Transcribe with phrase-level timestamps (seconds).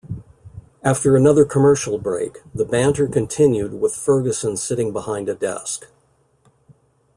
[0.81, 5.91] After another commercial break, the banter continued with Ferguson sitting behind a desk.